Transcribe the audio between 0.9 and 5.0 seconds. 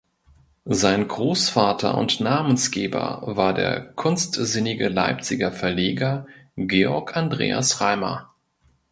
Großvater und Namensgeber war der kunstsinnige